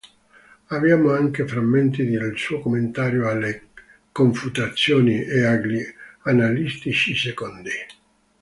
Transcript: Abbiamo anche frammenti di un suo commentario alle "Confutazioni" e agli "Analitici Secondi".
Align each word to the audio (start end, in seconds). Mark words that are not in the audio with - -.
Abbiamo 0.69 1.11
anche 1.13 1.47
frammenti 1.47 2.03
di 2.03 2.15
un 2.15 2.35
suo 2.35 2.59
commentario 2.59 3.29
alle 3.29 3.67
"Confutazioni" 4.11 5.21
e 5.23 5.43
agli 5.45 5.79
"Analitici 6.23 7.15
Secondi". 7.15 7.69